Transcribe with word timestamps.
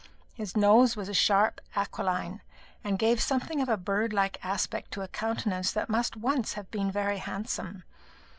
His 0.33 0.57
nose 0.57 0.95
was 0.95 1.09
a 1.09 1.13
sharp 1.13 1.61
aquiline, 1.75 2.41
and 2.83 2.97
gave 2.97 3.21
something 3.21 3.61
of 3.61 3.69
a 3.69 3.77
bird 3.77 4.13
like 4.13 4.43
aspect 4.43 4.89
to 4.93 5.03
a 5.03 5.07
countenance 5.07 5.71
that 5.73 5.89
must 5.91 6.17
once 6.17 6.53
have 6.53 6.71
been 6.71 6.89
very 6.89 7.19
handsome. 7.19 7.83